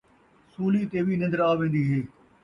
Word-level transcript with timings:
سولی 0.51 0.83
تے 0.91 0.99
وی 1.05 1.15
نن٘در 1.21 1.41
آوین٘دی 1.51 1.83
ہے 1.91 2.01